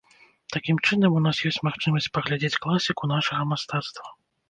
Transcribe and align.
Такім 0.55 0.79
чынам 0.87 1.19
у 1.19 1.21
нас 1.27 1.43
ёсць 1.51 1.61
магчымасць 1.69 2.09
паглядзець 2.19 2.55
і 2.57 2.63
класіку 2.67 3.15
нашага 3.15 3.51
мастацтва. 3.55 4.17